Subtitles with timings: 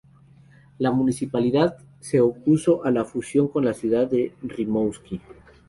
[0.79, 5.21] La municipalidad se opuso a la fusión con la ciudad de Rimouski.